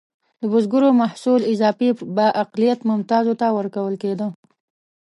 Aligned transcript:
د 0.41 0.43
بزګرو 0.51 0.89
محصول 1.01 1.41
اضافي 1.53 1.89
به 2.15 2.27
اقلیت 2.43 2.79
ممتازو 2.89 3.33
ته 3.41 3.47
ورکول 3.57 3.93
کېده. 4.03 4.27